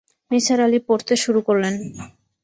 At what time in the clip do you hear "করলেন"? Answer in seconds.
1.47-1.73